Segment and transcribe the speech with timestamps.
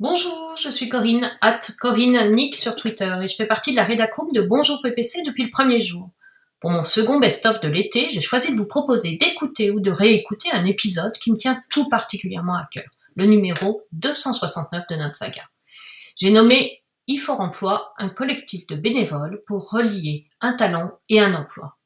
[0.00, 3.84] Bonjour, je suis Corinne, at Corinne Nick sur Twitter et je fais partie de la
[3.84, 6.10] rédac de Bonjour PPC depuis le premier jour.
[6.58, 10.50] Pour mon second best-of de l'été, j'ai choisi de vous proposer d'écouter ou de réécouter
[10.50, 15.42] un épisode qui me tient tout particulièrement à cœur, le numéro 269 de notre saga.
[16.16, 21.76] J'ai nommé IFOR Emploi, un collectif de bénévoles pour relier un talent et un emploi.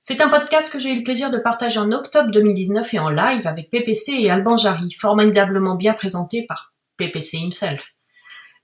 [0.00, 3.10] C'est un podcast que j'ai eu le plaisir de partager en octobre 2019 et en
[3.10, 7.82] live avec PPC et Alban Jarry, formidablement bien présenté par PPC himself.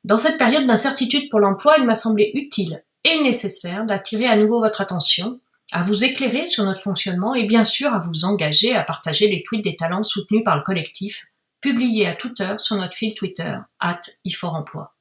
[0.04, 4.60] Dans cette période d'incertitude pour l'emploi, il m'a semblé utile et nécessaire d'attirer à nouveau
[4.60, 5.40] votre attention,
[5.72, 9.42] à vous éclairer sur notre fonctionnement et bien sûr à vous engager à partager les
[9.42, 11.26] tweets des talents soutenus par le collectif,
[11.60, 14.00] publiés à toute heure sur notre fil Twitter, at
[14.42, 14.94] Emploi.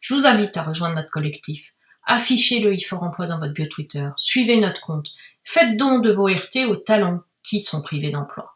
[0.00, 1.74] Je vous invite à rejoindre notre collectif.
[2.06, 4.08] Affichez le IFOR Emploi dans votre bio Twitter.
[4.16, 5.10] Suivez notre compte.
[5.44, 8.54] Faites don de vos RT aux talents qui sont privés d'emploi.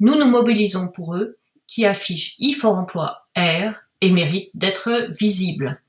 [0.00, 5.80] Nous nous mobilisons pour eux, qui affichent IFOR Emploi Et méritent d'être visibles.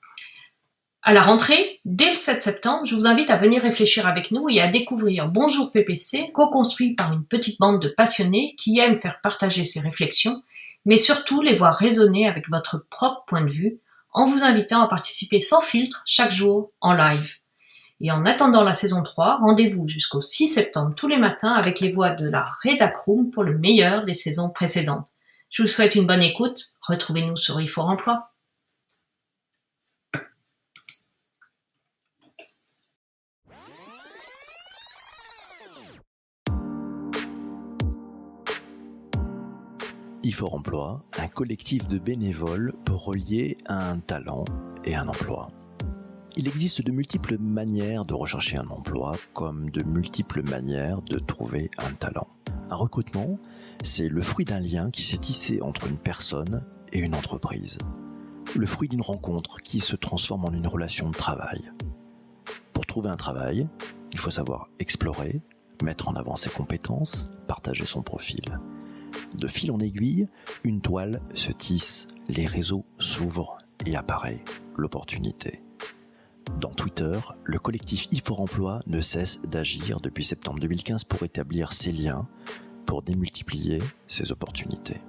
[1.01, 4.47] À la rentrée, dès le 7 septembre, je vous invite à venir réfléchir avec nous
[4.49, 9.19] et à découvrir Bonjour PPC, co-construit par une petite bande de passionnés qui aiment faire
[9.21, 10.41] partager ces réflexions,
[10.85, 13.79] mais surtout les voir résonner avec votre propre point de vue
[14.13, 17.37] en vous invitant à participer sans filtre chaque jour en live.
[17.99, 21.91] Et en attendant la saison 3, rendez-vous jusqu'au 6 septembre tous les matins avec les
[21.91, 25.12] voix de la Redacroom pour le meilleur des saisons précédentes.
[25.53, 26.79] Je vous souhaite une bonne écoute.
[26.81, 28.31] Retrouvez-nous sur IFOR Emploi.
[40.23, 44.45] IFOR Emploi, un collectif de bénévoles pour relier un talent
[44.85, 45.51] et un emploi.
[46.35, 51.69] Il existe de multiples manières de rechercher un emploi, comme de multiples manières de trouver
[51.77, 52.27] un talent.
[52.71, 53.37] Un recrutement,
[53.83, 57.77] c'est le fruit d'un lien qui s'est tissé entre une personne et une entreprise.
[58.55, 61.71] Le fruit d'une rencontre qui se transforme en une relation de travail.
[62.71, 63.67] Pour trouver un travail,
[64.13, 65.41] il faut savoir explorer,
[65.83, 68.59] mettre en avant ses compétences, partager son profil.
[69.35, 70.27] De fil en aiguille,
[70.63, 74.43] une toile se tisse, les réseaux s'ouvrent et apparaît
[74.77, 75.61] l'opportunité.
[76.59, 81.91] Dans Twitter, le collectif IFOR Emploi ne cesse d'agir depuis septembre 2015 pour établir ces
[81.91, 82.27] liens,
[82.85, 85.01] pour démultiplier ces opportunités.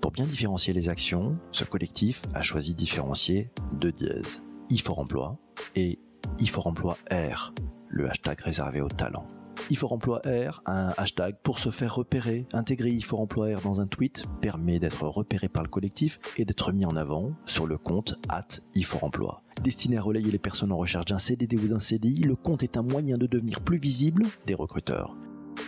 [0.00, 5.38] Pour bien différencier les actions, ce collectif a choisi de différencier deux dièses, IFOR Emploi
[5.76, 5.98] et
[6.38, 7.52] IFOR Emploi R,
[7.88, 9.26] le hashtag réservé aux talents.
[9.70, 10.22] IFOR Emploi
[10.66, 12.46] un hashtag pour se faire repérer.
[12.52, 16.72] Intégrer IFOR Emploi R dans un tweet permet d'être repéré par le collectif et d'être
[16.72, 19.42] mis en avant sur le compte at IFOR Emploi.
[19.62, 22.76] Destiné à relayer les personnes en recherche d'un CDD ou d'un CDI, le compte est
[22.76, 25.14] un moyen de devenir plus visible des recruteurs.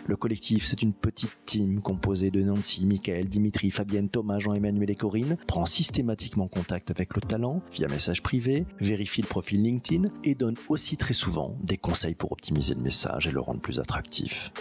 [0.06, 4.97] Le collectif, c'est une petite team composée de Nancy, Michael, Dimitri, Fabienne, Thomas, Jean-Emmanuel et
[4.97, 10.34] Corinne, prend systématiquement contact avec le talent via message privé, vérifie le profil LinkedIn et
[10.34, 14.53] donne aussi très souvent des conseils pour optimiser le message et le rendre plus attractif.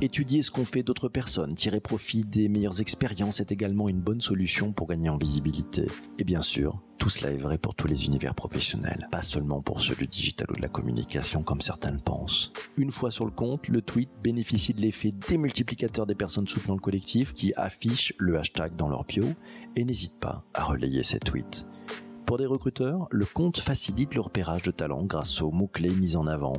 [0.00, 4.20] Étudier ce qu'ont fait d'autres personnes, tirer profit des meilleures expériences est également une bonne
[4.20, 5.86] solution pour gagner en visibilité.
[6.18, 9.80] Et bien sûr, tout cela est vrai pour tous les univers professionnels, pas seulement pour
[9.80, 12.52] ceux du digital ou de la communication comme certains le pensent.
[12.76, 16.80] Une fois sur le compte, le tweet bénéficie de l'effet démultiplicateur des personnes soutenant le
[16.80, 19.24] collectif qui affichent le hashtag dans leur bio
[19.74, 21.66] et n'hésitent pas à relayer ces tweets.
[22.24, 26.28] Pour des recruteurs, le compte facilite le repérage de talents grâce aux mots-clés mis en
[26.28, 26.52] avant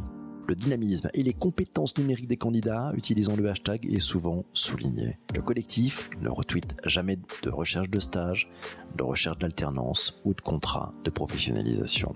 [0.49, 5.19] le dynamisme et les compétences numériques des candidats utilisant le hashtag est souvent souligné.
[5.35, 8.49] Le collectif ne retweet jamais de recherche de stage,
[8.97, 12.15] de recherche d'alternance ou de contrat de professionnalisation.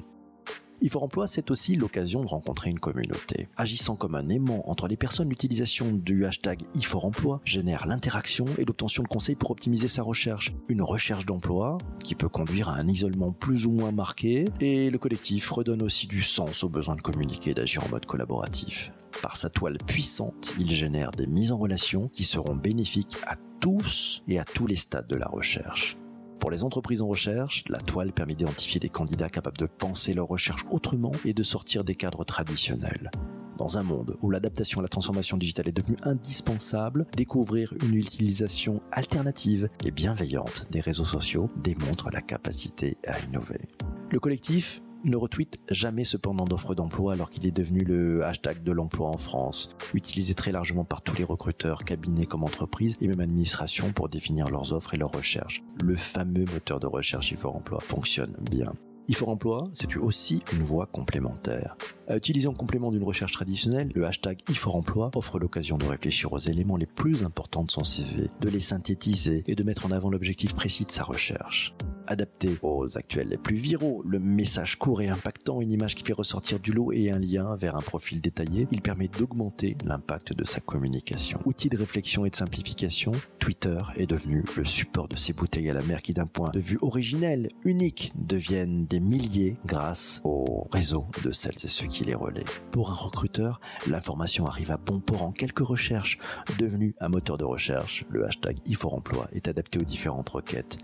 [0.81, 3.47] IFOR Emploi, c'est aussi l'occasion de rencontrer une communauté.
[3.57, 8.65] Agissant comme un aimant entre les personnes, l'utilisation du hashtag IFOR Emploi génère l'interaction et
[8.65, 10.53] l'obtention de conseils pour optimiser sa recherche.
[10.67, 14.97] Une recherche d'emploi qui peut conduire à un isolement plus ou moins marqué et le
[14.97, 18.91] collectif redonne aussi du sens au besoin de communiquer et d'agir en mode collaboratif.
[19.21, 24.21] Par sa toile puissante, il génère des mises en relation qui seront bénéfiques à tous
[24.27, 25.97] et à tous les stades de la recherche.
[26.39, 30.27] Pour les entreprises en recherche, la toile permet d'identifier des candidats capables de penser leur
[30.27, 33.11] recherche autrement et de sortir des cadres traditionnels.
[33.57, 38.81] Dans un monde où l'adaptation à la transformation digitale est devenue indispensable, découvrir une utilisation
[38.91, 43.69] alternative et bienveillante des réseaux sociaux démontre la capacité à innover.
[44.09, 48.71] Le collectif ne retweet jamais cependant d'offres d'emploi alors qu'il est devenu le hashtag de
[48.71, 53.19] l'emploi en France, utilisé très largement par tous les recruteurs, cabinets comme entreprises et même
[53.19, 55.63] administrations pour définir leurs offres et leurs recherches.
[55.83, 58.73] Le fameux moteur de recherche IFOR Emploi fonctionne bien.
[59.09, 61.75] IFOR Emploi, c'est aussi une voie complémentaire.
[62.07, 66.31] À utiliser en complément d'une recherche traditionnelle, le hashtag IFOR Emploi offre l'occasion de réfléchir
[66.31, 69.91] aux éléments les plus importants de son CV, de les synthétiser et de mettre en
[69.91, 71.75] avant l'objectif précis de sa recherche.
[72.07, 76.13] Adapté aux actuels les plus viraux, le message court et impactant, une image qui fait
[76.13, 80.43] ressortir du lot et un lien vers un profil détaillé, il permet d'augmenter l'impact de
[80.43, 81.39] sa communication.
[81.45, 85.73] Outil de réflexion et de simplification, Twitter est devenu le support de ces bouteilles à
[85.73, 91.05] la mer qui d'un point de vue originel, unique, deviennent des milliers grâce au réseau
[91.23, 92.43] de celles et ceux qui les relaient.
[92.71, 96.17] Pour un recruteur, l'information arrive à bon port en quelques recherches.
[96.59, 100.79] Devenu un moteur de recherche, le hashtag IFOREMPLOI est adapté aux différentes requêtes.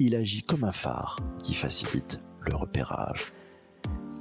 [0.00, 3.32] Il agit comme un phare qui facilite le repérage.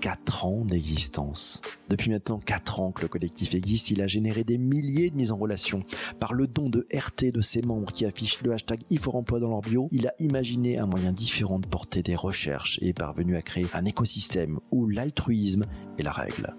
[0.02, 1.62] 4 ans d'existence.
[1.88, 5.32] Depuis maintenant 4 ans que le collectif existe, il a généré des milliers de mises
[5.32, 5.86] en relation.
[6.20, 9.62] Par le don de RT de ses membres qui affichent le hashtag IFOREMPLOI dans leur
[9.62, 13.42] bio, il a imaginé un moyen différent de porter des recherches et est parvenu à
[13.42, 15.64] créer un écosystème où l'altruisme
[15.98, 16.54] est la règle.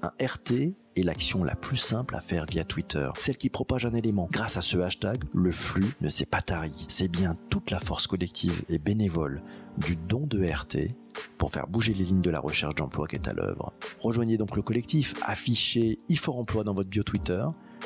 [0.00, 3.94] Un RT est l'action la plus simple à faire via Twitter, celle qui propage un
[3.94, 4.28] élément.
[4.30, 6.86] Grâce à ce hashtag, le flux ne s'est pas tari.
[6.88, 9.42] C'est bien toute la force collective et bénévole
[9.78, 10.94] du don de RT
[11.36, 13.72] pour faire bouger les lignes de la recherche d'emploi qui est à l'œuvre.
[14.00, 17.44] Rejoignez donc le collectif, affichez IFOREMPLOI dans votre bio Twitter,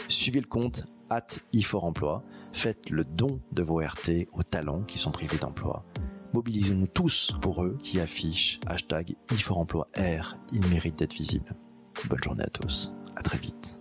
[0.09, 2.23] suivez le compte at IFOREMPLOI,
[2.53, 5.85] faites le don de vos RT aux talents qui sont privés d'emploi.
[6.33, 11.55] Mobilisons-nous tous pour eux qui affichent hashtag IFOREMPLOI R, ils méritent d'être visibles.
[12.09, 13.79] Bonne journée à tous, à très vite.